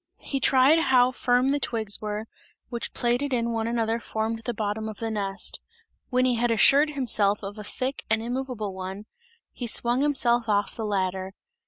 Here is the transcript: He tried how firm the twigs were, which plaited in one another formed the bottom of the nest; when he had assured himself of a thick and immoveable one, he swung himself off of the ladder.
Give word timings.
He 0.23 0.39
tried 0.39 0.79
how 0.79 1.11
firm 1.11 1.49
the 1.49 1.59
twigs 1.59 2.01
were, 2.01 2.25
which 2.69 2.91
plaited 2.91 3.33
in 3.35 3.53
one 3.53 3.67
another 3.67 3.99
formed 3.99 4.39
the 4.45 4.53
bottom 4.55 4.89
of 4.89 4.97
the 4.97 5.11
nest; 5.11 5.61
when 6.09 6.25
he 6.25 6.33
had 6.37 6.49
assured 6.49 6.89
himself 6.89 7.43
of 7.43 7.59
a 7.59 7.63
thick 7.63 8.03
and 8.09 8.19
immoveable 8.19 8.73
one, 8.73 9.05
he 9.51 9.67
swung 9.67 10.01
himself 10.01 10.49
off 10.49 10.71
of 10.71 10.75
the 10.77 10.85
ladder. 10.87 11.33